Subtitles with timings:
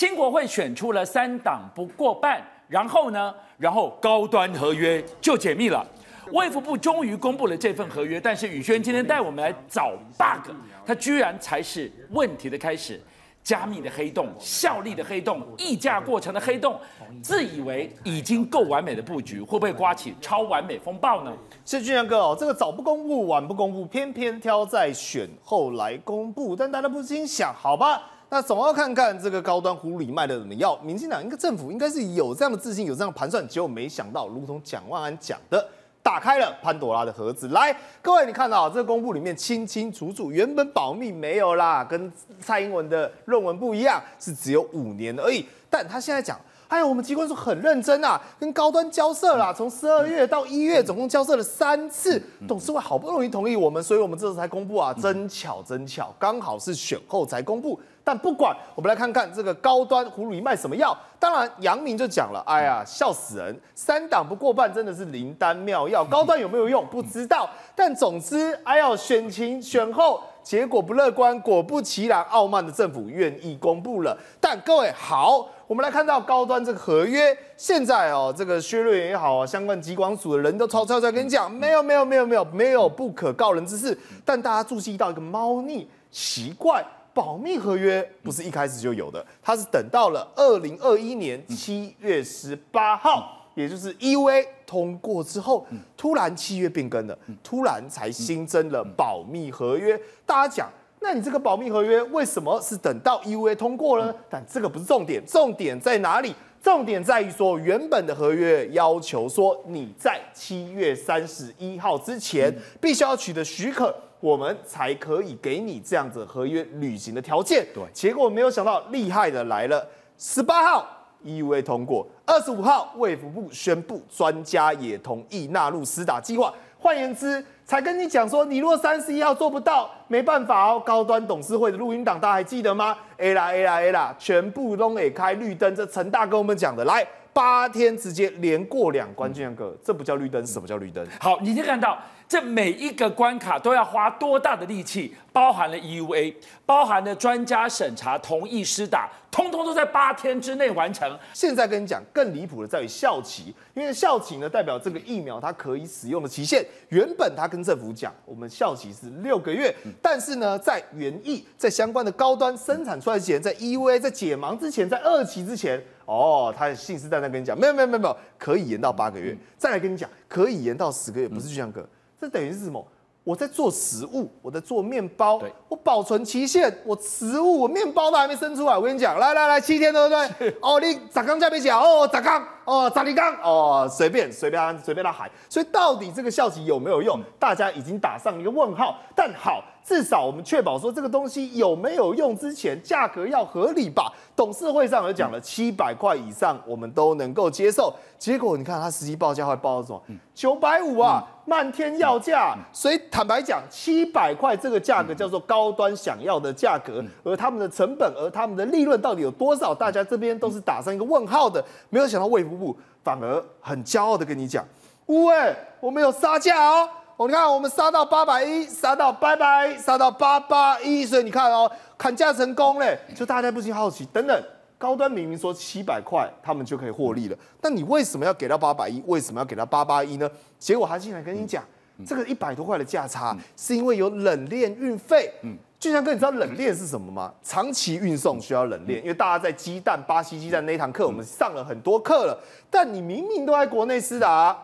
[0.00, 5.86] 新国会选出了三党不过半，然后呢，然后高端合约就解密了。
[6.32, 10.52] 卫福部终于公布了这份合约，但是宇轩今天带我们来找 bug，
[10.86, 12.98] 它居然才是问题的开始。
[13.42, 16.78] 加密的黑洞、效力的黑洞、溢价过程的黑洞，
[17.22, 21.32] 自以为已经够完美的布局，会不会刮起超完美风暴呢？
[21.66, 30.78] 是俊阳哥哦，这个早不公布，晚不公布，偏偏挑在选后来公布，但大家不禁想，好吧，那总要看看这个高端葫芦里卖的怎么样。
[30.82, 35.68] 民进党应该政府应该是有这样的自信，有这样的盘算，结果没想到，如同蒋万安讲的。
[36.02, 45.44] 打开了潘朵拉的盒子，来，各位，你看到这个公布里面清清楚楚，原本保密没有啦，跟蔡英文的论文不一样，是只有五年而已。
[45.68, 57.78] 但他现在讲，哎呀，我们机关署很认真啊，跟高端交涉啦，从十二月到一月，总共交涉了三次，董事会好不容易同意我们，所以我们这次才公布啊，真巧真巧，刚好是选后才公布。
[58.02, 60.96] 但不管，我们来看看这个高端葫芦里卖什么药。
[61.18, 66.02] 当然，杨明就讲了，哎呀，笑死人，三党不过半真的是灵丹妙药。
[66.04, 66.86] 高端有没有用？
[66.86, 67.48] 不知道。
[67.74, 74.16] 但总之，哎呀，选情选后结果不乐观，果不其然，傲慢的政府愿意公布了。
[74.40, 83.96] 但各位好，我们来看到高端这个合约，现在哦，这个薛瑞元也好啊，相关疾管署的人都抄抄出来跟你讲，没有没有没有没有没有不可告人之事。
[84.24, 86.82] 但大家注意到一个猫腻习惯。
[87.12, 100.00] 保密合约不是一开始就有的，它是等到了二零二一年七月十八号，也就是 EUA 通过之后，突然契约变更了，突然才新增了保密合约。
[100.24, 104.14] 大家讲，那你这个保密合约为什么是等到 EUA 通过呢？
[104.28, 106.34] 但这个不是重点，重点在哪里？
[106.62, 113.94] 重点在于说，原本的合约要求说你在七月三十一号之前必须要取得许可。
[114.20, 117.66] 我们才可以给你这样子合约履行的条件。
[117.72, 120.86] 对，结果没有想到厉害的来了，十八号
[121.24, 126.52] EUA 通过，二十五号卫福部宣布专家也同意纳入施打计划。
[126.78, 130.82] 换言之，才跟你讲说，你若三十一号做不到，没办法哦。
[130.84, 135.72] 高端董事会的录音档大家还记得吗？A 啦 A 啦 A 啦，全部都给开绿灯。
[135.72, 141.06] 这陈大跟我们讲的，来八天直接连过两关，这样个，这不叫绿灯，什么叫绿灯？
[141.20, 141.98] 好，你先看到。
[142.30, 146.32] 这每一个关卡都要花多大的力气，包含了 EUA，
[146.64, 151.18] 包含了专家审查、同意施打，通通都在八天之内完成。
[151.32, 171.88] 现在跟你讲，更离谱的在于效期，因为效期呢代表这个疫苗它可以使用的期限，原本他跟政府讲，我们效期是六个月，但是呢，在原意在相关的高端生产出来之前，在 EUA 在解盲之前，在二期之前，哦，他信誓旦旦跟你讲，没有没有没有没有，可以延到八个月，再来跟你讲，可以延到十个月，不是巨像哥。
[172.20, 172.84] 这等于是什么？
[173.22, 178.76] 我在做食物，我在做面包，对我保存期限，我食物，我面包都还没生出来。
[178.76, 180.52] 我跟你讲，来来来，七天对不对？
[180.60, 181.80] 哦，你咋刚加没讲？
[181.80, 182.44] 哦，咋刚？
[182.64, 183.32] 哦，咋你刚？
[183.36, 185.30] 哦，随便随便随便他喊。
[185.48, 187.20] 所以到底这个效期有没有用？
[187.38, 188.98] 大家已经打上一个问号。
[189.14, 189.62] 但好。
[189.90, 194.12] 至少我们确保说这个东西有没有用之前，价格要合理吧。
[194.36, 197.92] 董事会上有讲了，七百块以上我们都能够接受。
[198.16, 200.00] 结果你看它实际报价会报到什么？
[200.32, 202.56] 九百五啊，漫天要价。
[202.72, 209.74] 所以坦白讲，七百块这个价格叫做高端想要的价格，而他们的成本，而他们的利润到底有多少？
[209.74, 211.64] 大家这边都是打上一个问号的。
[211.88, 214.64] 没有想到卫福部反而很骄傲的跟你讲，
[215.06, 216.88] 喂，我们有杀价哦。
[217.20, 224.42] 我你看，我们杀到八百一，杀到拜拜，杀到八八一，所以你看哦，砍价成功嘞，就大家不禁好奇，等等，
[224.78, 229.02] 高端明明说七百块他们就可以获利了，那你为什么要给到八百一？
[229.04, 230.26] 为什么要给到八八一呢？
[230.58, 231.62] 结果他进来跟你讲，
[232.06, 235.30] 这个一百多块的价差是因为有冷链运费。
[235.42, 237.30] 嗯，就像哥，你知道冷链是什么吗？
[237.42, 244.56] 长期运送需要冷链，因为大家在鸡蛋、巴西鸡蛋那堂课我们上了很多课了，但你明明都在国内施打，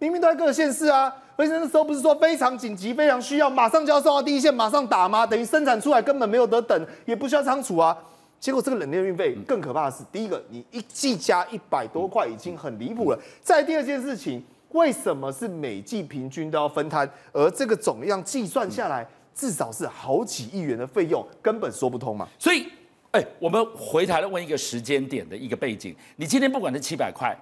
[0.00, 1.14] 明明都在各县市啊。
[1.36, 5.26] 所以那时候不是说非常紧急、非常需要，马上就要送到第一线，马上打吗？
[5.26, 7.96] 等于生产出来根本没有得等，也不需要仓储啊。
[8.38, 13.18] 结果这个冷链运费更可怕的是，第一个，你一季加一百多块已经很离谱了。
[13.40, 17.10] 再第二件事情，为什么是每季平均都要分摊？
[17.32, 22.28] 而这个总量计算下来，至少是好几亿元的费用，根本说不通嘛。
[22.38, 22.66] 所以，
[23.12, 27.34] 哎，我们回台来问一个时间点的一个背景，你今天不管是七百块、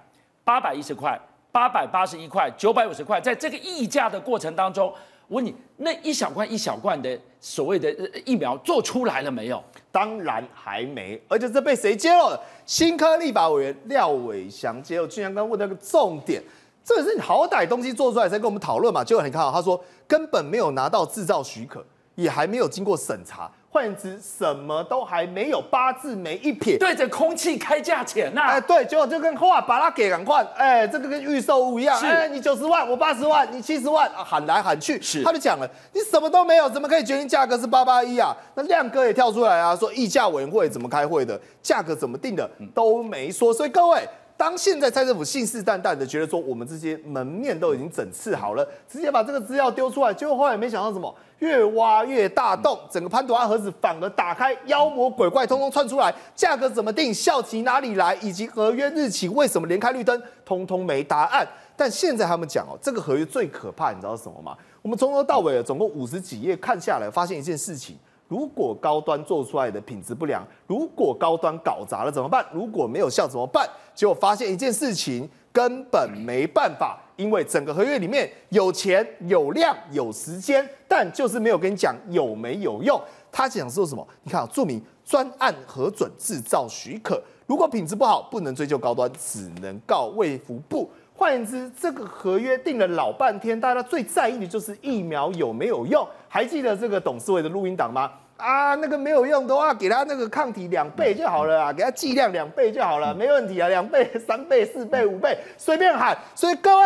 [0.45, 1.19] 八百一十块。
[1.51, 4.87] 八百八十一块，九百五十块，在这个溢价的过程当中，
[5.27, 7.91] 我问你，那一小罐一小罐的所谓的
[8.25, 9.63] 疫苗做出来了没有？
[9.91, 12.39] 当然还没，而且这被谁揭露了？
[12.65, 15.07] 新科立法委员廖伟翔揭露。
[15.07, 16.41] 俊相刚问那个重点，
[16.83, 19.03] 这个是你好歹东西做出来才跟我们讨论嘛？
[19.03, 21.83] 结果你看到他说根本没有拿到制造许可，
[22.15, 23.51] 也还没有经过审查。
[23.71, 28.41] 换言之，什么都还没有，八字没一撇，对着空气开价钱呐！
[28.47, 38.35] 哎，对，结果就跟话把它给赶快，哎，这个跟预售屋一样，哎，你九十万，我八十万，你七十万，啊，喊来喊去，是，他就讲了，你什么都没有，怎么可以决定价格是八八一啊？
[38.55, 42.49] 那亮哥也跳出来啊，说议价委员会怎么开会的，价格怎么定的？
[42.73, 44.01] 都没说，所以各位。
[44.35, 61.47] 当现在蔡政府信誓旦旦的觉得说我们这些门面都已经整治好了，直接把这个资料丢出来，结果后来没想到什么，越挖越大洞，整个潘多拉盒子反而打开，妖魔鬼怪通通窜出来，价格怎么定，效期哪里来，以及合约日期为什么连开绿灯，通通没答案。
[61.75, 64.57] 但现在他们讲哦，这个合约最可怕，你知道什么吗？
[64.81, 67.97] 我们从头到尾总共五十几页看下来，发现一件事情。
[68.29, 72.45] 如果高端做出来的品质不良，如果高端搞砸了怎么办？
[72.53, 73.67] 如果没有效怎么办？
[73.93, 83.01] 结果发现一件事情，根本没办法，因为整个合约里面有钱、有量、有时间，但就是没有跟你讲有没有用。
[83.31, 84.07] 他想说什么？
[84.23, 90.87] 你看啊，注明专案核准制造许可，如果品质不好，不能追究高端，只能告卫福部。
[91.19, 96.07] 换言之，这个合约定了老半天，大家最在意的就是疫苗有没有用。
[96.29, 98.09] 还记得这个董事会的录音档吗？
[98.37, 106.17] 啊，那个没有用的话，给他那个抗体两倍就好了啊，给他剂量两倍就好了，没问题啊，两倍、三倍、四倍、五倍，随便喊。
[106.33, 106.85] 所以各位。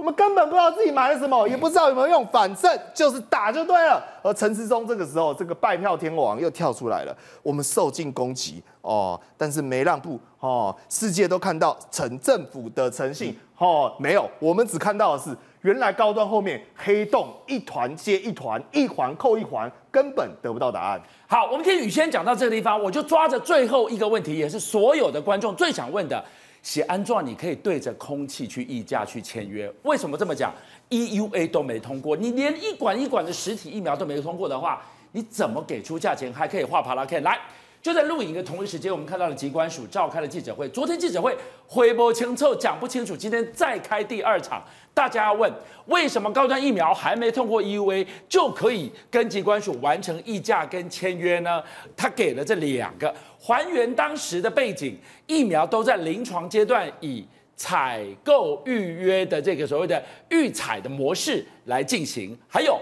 [0.00, 4.02] 我们根本不知道自己买了什么，也不知道有没有用，反正就是打就对了。
[4.22, 20.98] 而陈时中这个时候，这个拜票天王又跳出来了，我们受尽攻击哦，但是没让步哦，世界都看到陈政府的诚信哦，没有，我们只看到的是原来高端后面黑洞一团接一团，一环扣一环，根本得不到答案。
[21.28, 26.24] 好，我们听宇轩讲到这个地方，我就抓着最后一个问题，也是所有的观众最想问的。
[26.62, 29.72] 写安装，你可以对着空气去议价去签约。
[29.82, 30.52] 为什么这么讲
[30.90, 36.32] ？EUA 都没通过，你连一管一管的实体疫苗都没通过的话，你怎么给出价钱？
[36.32, 37.38] 还可以画帕拉 K 来。
[37.82, 40.68] 就在录影的同一时间，我们看到了疾管署召开了记者会。
[40.68, 41.34] 昨天记者会
[41.66, 43.16] 回不清楚，讲不清楚。
[43.16, 44.62] 今天再开第二场，
[44.92, 45.50] 大家要问
[45.86, 51.62] 为什么高端疫苗还没通过 EUA 就可以跟疾管署完成议价跟签约呢？
[51.96, 57.24] 他给了这两个还原当时的背景，疫苗都在临床阶段，以
[57.56, 62.78] 采购预约的这个所谓的预采的模式来进行，还有。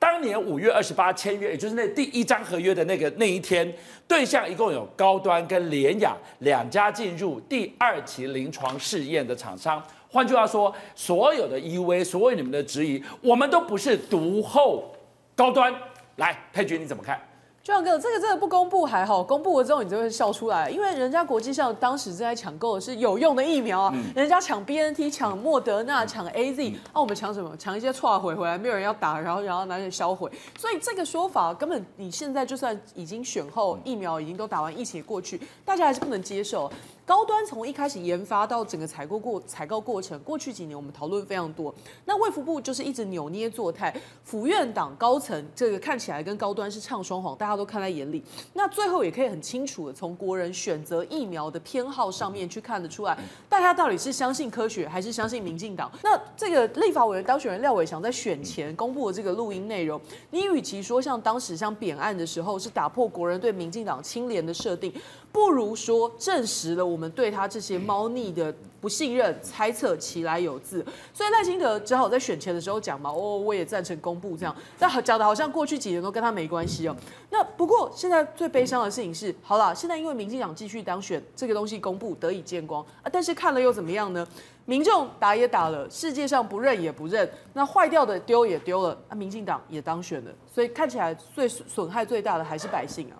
[0.00, 3.70] 当年五月二十八签约，也就是那第一张合约的那个那一天，
[4.08, 9.80] 对象一共有高端跟联雅两家进入第二期临床试验的厂商。
[10.08, 14.96] 换句话说，所有的 EUA，所有你们的质疑，我们都不是独后
[15.36, 15.72] 高端。
[16.16, 17.20] 来，佩君你怎么看？
[17.62, 27.54] 壮哥，这个真的不公布还好，公布了之后你就会笑出来，因为人家国际上当时正在抢购的是有用的疫苗啊，嗯、人家抢 BNT、抢莫德纳、抢 AZ，那、嗯啊、我们抢什么？
[27.58, 30.30] 抢一些错回回来，没有人要打，然后然后拿去销毁。
[30.58, 36.72] 所以这个说法根本你现在就算已经选后，疫苗已经都打完，疫情也过去，大家还是不能接受。
[37.04, 41.74] 高端从一开始研发到整个采购过采购过程，过去几年我们讨论非常多。
[42.04, 48.22] 那卫福部就是一直扭捏作态，府院党高层这个看起来跟高端是唱双簧，大家都看在眼里。
[48.54, 53.18] 那最后也可以很清楚的从国人选择疫苗的偏好上面去看得出来，
[53.48, 55.90] 大家到底是相信科学还是相信民进党？
[56.04, 60.00] 那这个立法委员当选人廖伟翔在选前公布的这个录音内容，
[60.30, 64.92] 你与其说像当时像扁案的时候是打破国人对民进党清廉的设定。
[65.32, 76.96] 不如说证实了我们对他这些猫腻的不信任、猜测其来有自，所以赖清德只好在选前的时候讲嘛，哦，我也赞成公布这样，但讲的好像过去几年都跟他没关系哦。
[77.30, 84.26] 那不过现在最悲伤的事情是，好了，现在因为民进党继续当选，这个东西公布得以见光啊，但是看了又怎么样呢？
[84.64, 93.14] 民众打也打了，世界上不认也不认，那坏掉的丢也丢了啊，民进党也当选了，所以看起来最损害最大的还是百姓啊。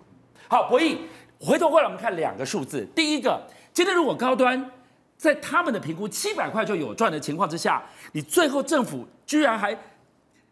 [0.47, 0.97] 好，博弈。
[1.43, 2.87] 回头过来，我们看两个数字。
[2.95, 3.41] 第一个，
[3.73, 4.63] 今天如果高端
[5.17, 7.81] 在他们的评估七百块就有赚的情况之下，
[8.11, 9.75] 你最后政府居然还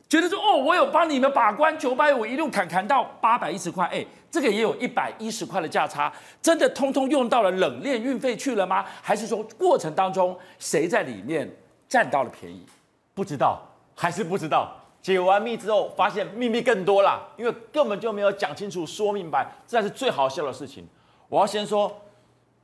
[0.09, 8.83] 觉得说，哦，我有帮你们把关，九百五一路砍砍到八百一十块，哎，这个也有一百一十块的价差，真的通通用到了冷链运费去了吗？
[9.03, 11.47] 还是说过程当中谁在里面
[11.87, 12.65] 占到了便宜？
[13.13, 13.61] 不知道，
[13.95, 14.75] 还是不知道。
[15.01, 20.85] 解完密之后，发现秘密更多啦，因为根本就没有讲清楚、说明白，这才是最好笑的事情。
[21.29, 21.91] 我要先说，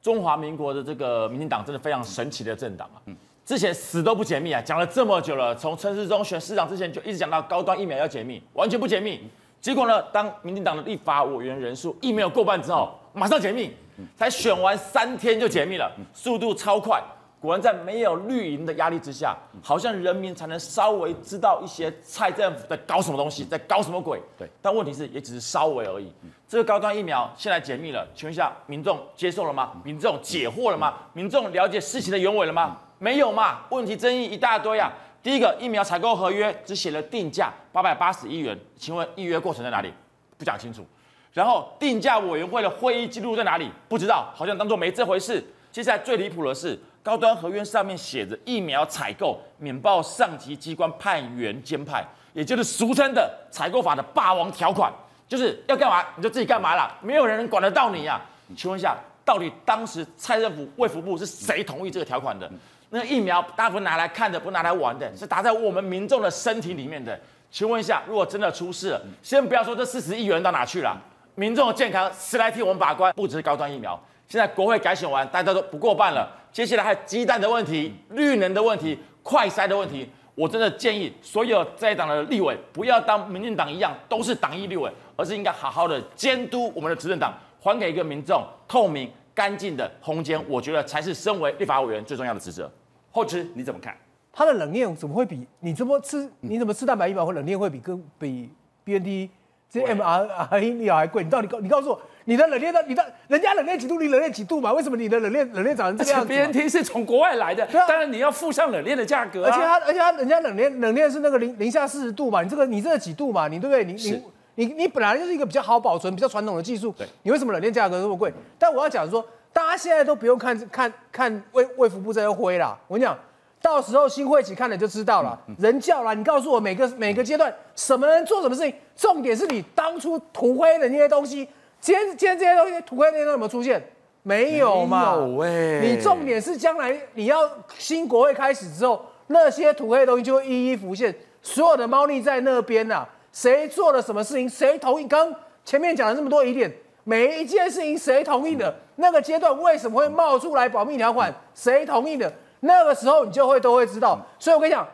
[0.02, 3.02] 中华民国的这个民进党真的非常神奇的政党啊！
[3.06, 3.16] 嗯，
[3.46, 9.30] 之前死都不解密啊，讲了这么久了，从陈世忠选市长之前就一直讲到高端疫苗要解密，完全不解密。
[9.62, 13.72] 结果呢，当民进党的立法委员人数一没有过半之后，马上解密，
[14.16, 17.02] 才选完三天就解密了，速度超快。
[17.46, 24.20] 果然在没有绿营的压力之下，好像人民才能稍微知道一些蔡政府在搞什么东西，在搞什么鬼。
[24.38, 26.12] 对，但问题是也只是稍微而已。
[26.48, 29.74] 这个高端疫苗现在解密了，请问一下，民众接受了吗？
[29.84, 30.94] 民众解惑了吗？
[31.14, 32.78] 民众了解事情的原委了吗？
[32.98, 33.60] 没有嘛？
[33.70, 34.92] 问题争议一大堆啊。
[35.22, 39.92] 第一个，疫苗采购合约只写了定价八百八十亿元，请问预约过程在哪里？
[40.38, 40.86] 不讲清楚。
[41.34, 43.70] 然后定价委员会的会议记录在哪里？
[43.88, 45.44] 不知道，好像当做没这回事。
[45.72, 54.92] 接下来最离谱的是，高端合约上面写着疫苗采购免报上级机关派员监派，也就是俗称的采购法的霸王条款，
[55.28, 58.26] 就是要干嘛你就自己干嘛啦，没有人能管得到你呀、啊。
[58.58, 62.52] 请问一下，到底当时蔡政府卫福部是谁同意这个条款的？
[62.90, 67.20] 那疫苗大部分拿来看的，不拿来玩的，是打在我们民众的身体里面的。
[67.52, 71.00] 请问一下，如果真的出事了，先不要说这四十亿元到哪去了？
[71.36, 73.14] 民众的健康谁来替我们把关？
[73.14, 76.30] 不只是高端疫苗，现在国会改选完，大家都不过半了。
[76.52, 80.10] 接下来还有鸡蛋的问题、绿能的问题、快筛的问题。
[80.34, 90.38] 我真的建议所有在党的立委不要当民进党一样都是党意立委，而是应该好好的监督我们的执政党，还给一个民众透明干净的空间。
[90.50, 92.70] 我觉得才是身为立法委员最重要的职责。
[93.12, 93.96] 后知你怎么看？
[94.34, 96.30] 它的冷链怎么会比你怎么吃？
[96.42, 98.50] 你怎么吃蛋白疫苗或冷链会比跟比
[98.84, 99.30] BNT？
[99.70, 104.74] 这 mRNA 疫苗还贵，你到底告你告诉我，你的冷链的，你的人家冷链几度，你冷链几度嘛？
[104.74, 109.50] 为什么你的冷链冷链长成这样子？BNT 是从国外来的，啊、当然你要付上冷链的价格、啊。
[109.50, 112.42] 而且他，而且他，人家冷链冷链是那个零零下四十度嘛？
[112.42, 113.48] 你这个你这个几度嘛？
[113.48, 113.86] 你对不对？
[113.86, 114.24] 你你
[114.56, 118.34] 你你本来就是一个比较好保存、比较传统的技术，对，你为什么冷链价格这么贵？
[118.58, 123.18] 但我要讲说，大家现在都不用看看看卫卫福部这些灰啦，我跟你讲。
[123.62, 131.48] 到时候新会起看了就知道了，人叫了，你告诉我每个每个阶段什么人做什么事情，重点是你当初涂灰的那些东西，
[131.86, 133.80] 今天今天这些东西涂灰那些都有没有出现？
[134.24, 135.14] 没有嘛？
[135.18, 141.14] 有欸、你重点是将来你要新国会开始之后，那些土黑的东西就会一一浮现，
[141.44, 145.08] 所有的猫腻在那边呐、啊，谁做了什么事情，谁同意？
[145.08, 145.32] 刚
[145.64, 146.74] 前面讲了这么多疑点，
[147.04, 148.76] 每一件事情谁同意的？
[148.96, 151.32] 那个阶段为什么会冒出来保密条款？
[151.54, 152.34] 谁同意的？
[152.62, 154.88] 那个时候你就会都会知道，所以我跟你讲，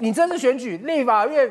[0.00, 1.50] 你这次选举立法院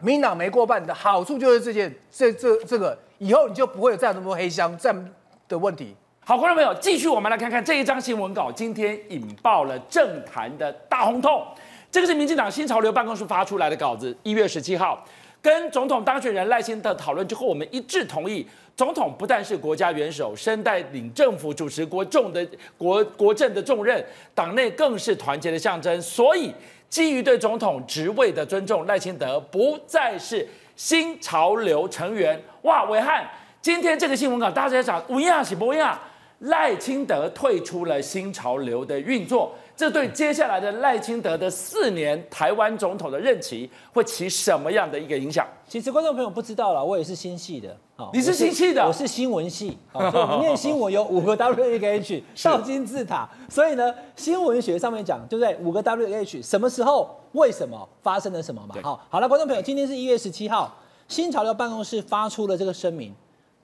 [0.00, 5.08] 民党没过半的好处就是这件这这这个以后你就不会有这样那么多黑箱这样
[5.46, 5.94] 的问题。
[6.24, 11.44] 好，观众朋友，继续我们来看看这一张新闻稿，今天引爆了政坛的大轰动。
[11.90, 15.04] 这个是民进党新潮流办公室发出来的稿子，一月十七号。
[15.42, 22.46] 跟总统当选人赖清德讨论之后，我们一致同意，总统不但是国家元首，身带领政府主持国重的
[22.78, 24.02] 国国政的重任，
[24.34, 26.00] 党内更是团结的象征。
[26.00, 26.50] 所以，
[26.88, 30.46] 基于对总统职位的尊重，赖清德不再是
[30.80, 32.42] 新潮流成员。
[32.62, 33.28] 哇，伟汉，
[33.60, 36.00] 今天这个新闻稿大家在讲，乌亚是不一样，
[36.38, 39.54] 赖清德退出了新潮流的运作。
[39.80, 45.46] 这对接下来的赖清德的四年台湾总统的任期会起什么样的一个影响？
[45.66, 47.74] 其实观众朋友不知道了，我也是新系的。
[48.12, 48.86] 你是新系的？
[48.86, 49.78] 我是新闻系。
[49.94, 53.26] 我念新闻有五个 W 一个 H，倒金字塔。
[53.48, 55.56] 所以呢，新闻学上面讲，对不对？
[55.62, 58.74] 五个 W H，什么时候、为什么发生了什么嘛？
[58.82, 60.76] 好，好了，观众朋友，今天是一月十七号，
[61.08, 63.14] 新潮流办公室发出了这个声明，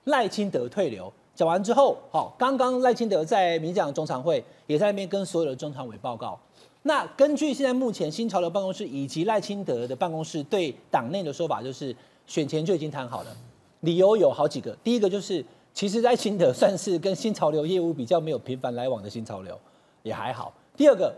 [0.05, 1.13] 赖清德退流。
[1.37, 6.35] 讲完之后，好，刚刚赖清德在民进党中常会也在那边跟所有的中常委报告。
[6.81, 13.27] 那根据现在目前新潮流办公室以及赖清德的办公室对党内的说法，就是选前就已经谈好了。
[13.81, 19.55] 理由有好几个，第一个就是其实赖清德算是跟新潮流业务比较没有频繁来往的新潮流，
[20.01, 20.51] 也还好。
[20.75, 21.13] 第二个，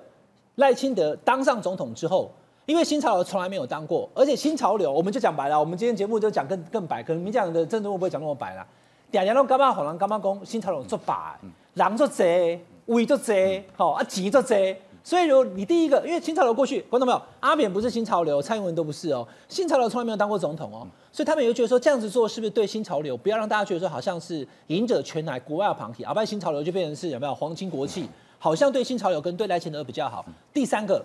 [0.55, 2.29] 赖清德当上总统之后，
[2.65, 8.67] 因为新潮流从来没有当过，而且新潮流我们就讲白了，我们今天节目就讲更更白，可能民进党的政治会不会讲那么白了？
[9.11, 9.71] 两年都干嘛？
[9.71, 10.45] 好人干嘛讲？
[10.45, 11.39] 新潮流做把，
[11.73, 14.79] 人做贼，位做贼，好啊，钱做贼。
[15.01, 19.27] 所以如果你第一个，因为新潮流过去，观众朋友，阿扁不是新潮流，蔡英文都不是哦。
[19.47, 23.17] 新潮流从来没有当过总统哦，所以他们也会觉得说这样子做是不是对新潮流？
[23.17, 28.07] 不要让大家觉得说好像是赢者全来，国外的旁体，阿拜新潮流就变成是有没有皇亲国戚？
[28.37, 30.23] 好像对新潮流跟对赖清德比较好。
[30.53, 31.03] 第三个，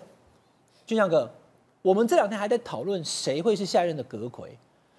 [0.85, 1.29] 俊相哥，
[1.81, 4.49] 我们这两天还在讨论谁会是下一任的阁揆。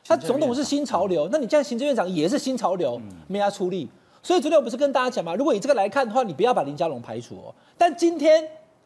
[0.08, 3.88] 他总统是新潮流，那你这样行政院长也是新潮流，没他出力。
[4.22, 7.54] 所以昨天我不是跟大家讲嘛，如果以这个来看的话，你不要把林佳龙排除哦。
[7.78, 8.42] 但今天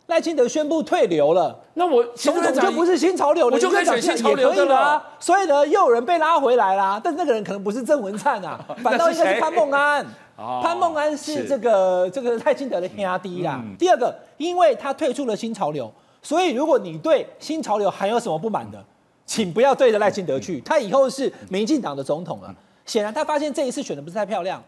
[0.07, 5.03] 赖清德宣布退流了，那我总统就不是新潮流了，我就可以选新潮流的了。
[5.19, 7.01] 所以呢，又有人被拉回来啦。
[7.03, 10.07] 但那个人可能不是郑文灿啊， 反倒应该是潘孟安。
[10.37, 13.63] 潘孟安是这个这个赖清德的压低啦。
[13.79, 15.91] 第二个，因为他退出了新潮流，
[16.23, 18.83] 所以如果你对新潮流还有什么不满的？
[19.31, 22.53] 请不要对着赖清德去，他以后是民进党的总统了。
[22.85, 24.61] 显然他发现这一次选的不是太漂亮，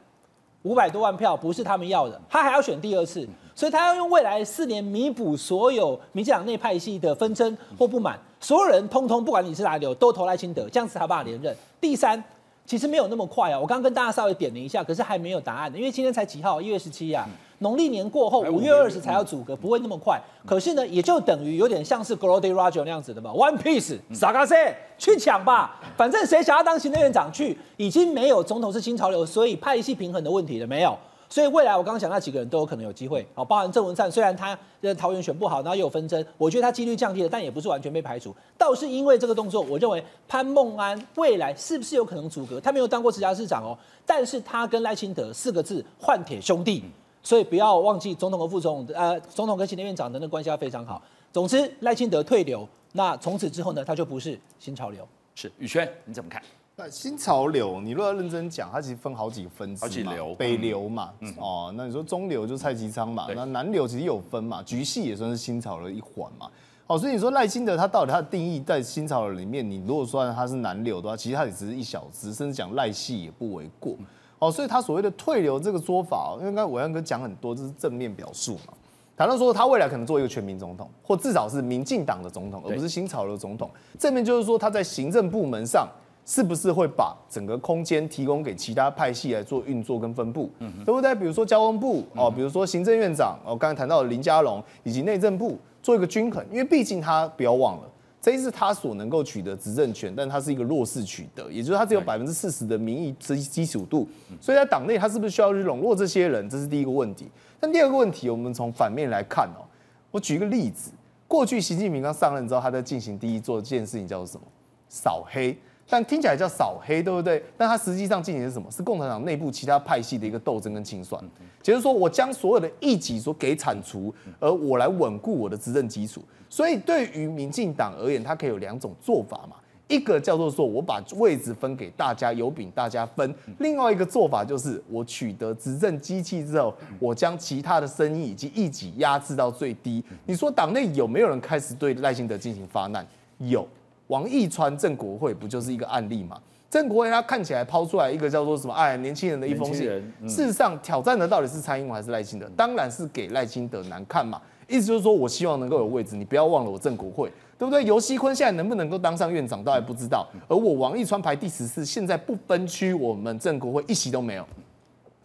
[0.63, 11.53] 五百多万票不是他们要的，他还要选第二次，所以他要用未来四年弥补所有民进党内派系的纷争或不满，所有人通通不管你是哪里，都投赖清德，这样子才有办法连任。
[11.81, 12.23] 第三，
[12.65, 16.61] 其实没有那么快啊，我刚刚跟大家稍微点了一下，可是还没有答案的，因为今天才几号？
[16.61, 17.29] 一月十七啊。
[17.59, 20.21] 农历年过后，五月二十才要组阁，不会那么快。
[20.45, 30.99] 可是呢，也就等于有点像是 Goldy Roger 那样子的嘛，One Piece，萨卡塞去抢吧，反正谁想要当行政院长去，已经没有总统是新潮流，所以派系平衡的问题了没有。
[31.33, 38.37] 所以未来我刚刚讲那几个人都有可能有机会，好，包含郑文灿，虽然他的桃园选不好，然后又有纷争，我觉得他几率降低了，但也不是完全被排除。
[38.59, 42.61] 倒是因为这个动作，我认为潘孟安未来是不是有可能阻隔？
[42.61, 43.73] 他没有当过直辖市长哦，
[44.05, 46.85] 但是他跟赖清德四个字换铁兄弟。
[47.23, 51.01] 所以不要忘记总统和副总统，呃，总统跟行政院长的那关系要非常好。
[51.33, 55.09] 总之，赖清德退流，那从此之后呢，他就不是新潮流。
[55.35, 56.43] 是宇轩，你怎么看？
[56.85, 66.51] 那新潮流，你如果要认真讲，它其实分好几个分支嘛，好几流，北流嘛，嗯、哦，那你说中流就蔡其昌嘛，那南流其实有分嘛，菊系也算是新潮流的一环嘛。
[66.89, 73.95] 哦，所以你说赖清德他到底他的定义在新潮流里面，你如果说他是南流的话，其实他也只是一小支，甚至讲赖系也不为过。
[74.41, 78.75] 哦，所以他所谓的退流这个说法，因为刚才暐瀚哥讲很多，这是正面表述嘛。
[79.17, 83.71] 谈到说他未来可能做一个全民总统，或至少是民进党的总统，而不是新潮流总统。
[84.01, 85.87] 正面就是说他在行政部门上
[86.25, 91.15] 是不是会把整个空间提供给其他派系来做运作跟分布，嗯，对不对？
[91.15, 97.89] 比如说交通部哦，比如说行政院长哦，刚才谈到的林佳龙以及内政部做一个均衡，因为毕竟他不要忘了。
[98.21, 104.07] 这一次他所能够取得执政权，但他是一个弱势取得，也就是他只有百分之四十的民意基基础度，
[104.41, 106.49] 所以在党内他是不是需要去笼络这些人？
[106.49, 107.29] 这是第一个问题。
[107.59, 109.67] 但第二个问题，我们从反面来看哦，
[110.13, 110.93] 我举一个例子，
[111.27, 114.45] 过去习近平刚上任之后，他在进行第一做一件事情叫做什么？
[114.89, 115.59] 扫黑。
[115.93, 117.45] 但听起来叫扫黑，对不对？
[117.55, 118.71] 但他实际上进行的是什么？
[118.71, 121.23] 是共产党内部其他派系的一个斗争跟清算。
[121.23, 121.29] 也
[121.63, 126.25] 就是说，我将所有的异己所给铲除，而我来稳固我的执政基础。
[126.49, 129.57] 所以，对于民进党而言，它可以有两种做法嘛。
[129.87, 140.03] 一个叫做说我把位置分给大家，有饼大家分；另外一个做法就是我取得执政机器之后，我将其他的声音以及异己压制到最低。
[140.25, 143.07] 你说党内有没有人开始对赖清德进行发难？
[143.37, 143.69] 有。
[144.13, 146.39] 王义川郑国会不就是一个案例嘛？
[146.69, 148.75] 郑国会他看起来抛出来一个叫做什么？
[148.75, 149.89] 哎，年轻人的一封信。
[150.21, 152.47] 嗯、事实上，挑战的到底是蔡英文还是赖清德？
[152.55, 154.39] 当然是给赖清德难看嘛。
[154.69, 157.83] 意思就是说我希望能够有位置，你不要忘了我郑国会，对不对？
[157.85, 160.29] 尤锡坤现在能不能够当上院长，倒还不知道。
[160.47, 164.47] 而我王义川排第十四，现在不分区，我们郑国会一席都没有，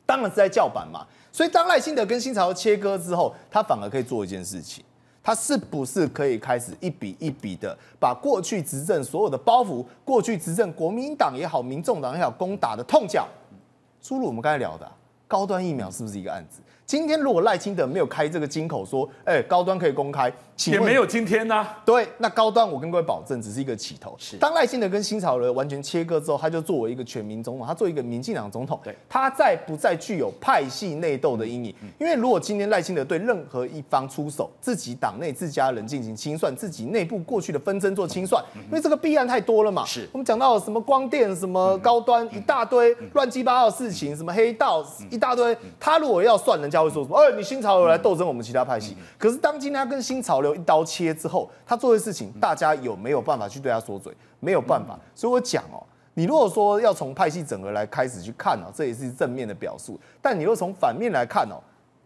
[0.06, 1.06] 当然是在叫板嘛。
[1.30, 4.82] 所以当赖清德跟新潮切割之后，他反而可以做一件事情。
[5.28, 13.28] 他是不是可以开始一笔一笔的把过去执政所有的包袱，过去执政国民党也好，民众党也好，攻打的痛脚，
[14.02, 14.90] 出入我们刚才聊的
[15.28, 16.62] 高端疫苗是不是一个案子？
[16.86, 20.32] 今天如果赖清德没有开这个金口说，哎、欸，高端可以公开，
[20.68, 21.84] 也没有今天呢、啊。
[21.86, 24.16] 对，那高端我跟各位保证，只是一个起头。
[24.18, 28.80] 是，当赖清德跟新潮流完全切割之后，他就作为一个全民总统，他作为一个民进党总统。
[28.86, 31.76] 对，他再不再具有派系内斗的阴影？
[32.00, 39.84] 因为如果今天赖清德对任何一方出手，自己党内自家人进行清算，自己内部过去的纷争做清算，因为这个弊案太多了嘛。
[39.86, 44.82] 是，我们讲到什么光电、什么高端一大堆乱七八糟的事情，什么黑道
[45.18, 46.78] 一大堆，他如果要算人家。
[46.78, 47.18] 会说什么？
[47.18, 48.96] 哎，你新潮流来斗争我们其他派系。
[49.18, 54.14] 可是当今天他跟新潮流一刀切之后，他做的事情，大家有没有办法去对他说嘴？
[54.40, 54.98] 没有办法。
[55.16, 55.82] 所以我讲哦，
[56.14, 60.00] 你如果说要从派系整合来开始去看哦，这也是正面的表述。
[60.22, 61.58] 但你若从反面来看哦，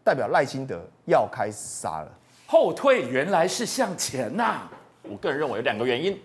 [0.06, 2.10] 代表赖清德要开始杀了。
[2.48, 4.62] 后退原来是向前呐！
[5.04, 6.18] 我个人认为有两个原因。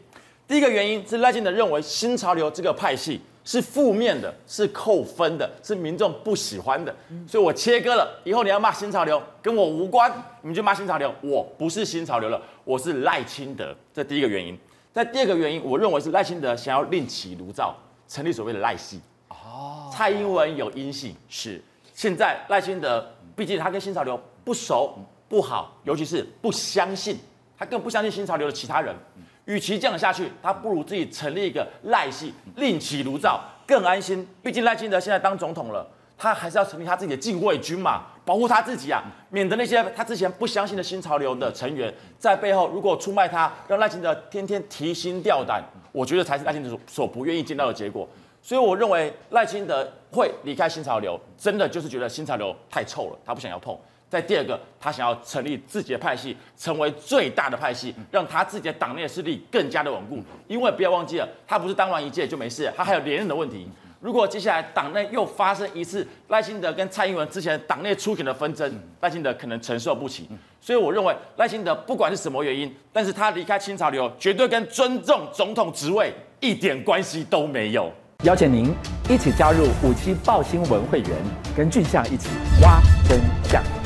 [0.47, 3.21] 第一个原因是赖清德认为新潮流这个派系。
[3.47, 6.93] 是负面的，是扣分的，是民众不喜欢的，
[7.29, 8.21] 所以我切割了。
[8.25, 10.11] 以后你要骂新潮流，跟我无关，
[10.43, 11.15] 你们就骂新潮流。
[11.23, 13.73] 我不是新潮流了，我是赖清德。
[13.95, 14.59] 这第一个原因。
[14.93, 17.77] 在第二个原因，我认为是赖清德想要另起炉灶，
[18.09, 19.01] 成立所谓的赖系。
[19.29, 21.63] 哦，蔡英文有阴性，是。
[21.95, 23.07] 现在赖清德，
[23.37, 27.17] 毕竟他跟新潮流不熟不好，尤其是不相信，
[27.57, 28.93] 他更不相信新潮流的其他人。
[29.47, 34.27] 与其这样下去，他不如自己成立一个赖系，另起炉灶，更安心。
[34.43, 35.87] 毕竟赖清德现在当总统了，
[36.19, 48.09] 他还是要成立他自己的禁卫军嘛，保护他自己啊，免得那些他之前不相信的新潮流的成员在背后如果出卖他，让赖清德天天提心吊胆，我觉得才是赖清德所不愿意见到的结果。
[48.43, 53.77] 所以我认为赖清德会离开新潮流，真的就是觉得新潮流太臭了，他不想要碰。
[54.09, 60.23] 再第二个，他想要成立自己的派系，成为最大的派系，让他自己的党内势力更加的稳固。
[60.47, 63.69] 因为不要忘记了，他不是当完一届就没事，他还有连任的问题。
[63.99, 70.29] 如果接下来党内又发生一次赖清德跟蔡英文之前党内出选的纷争，赖清德可能承受不起。
[70.61, 77.91] 所以我认为赖清德不管是什么原因，但是他离开清朝流，绝对跟尊重总统职位一点关系都没有。
[78.23, 78.73] 邀请您
[79.11, 81.11] 一起加入五七报新闻会员，
[81.57, 82.29] 跟俊相一起
[82.63, 83.86] 挖真相。